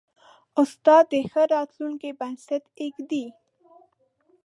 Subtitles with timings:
[0.61, 3.25] استاد د ښه راتلونکي بنسټ ایږدي.